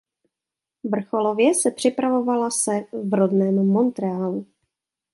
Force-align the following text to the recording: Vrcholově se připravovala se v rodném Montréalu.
Vrcholově 0.83 1.53
se 1.55 1.71
připravovala 1.71 2.49
se 2.49 2.71
v 3.03 3.13
rodném 3.13 3.67
Montréalu. 3.67 4.45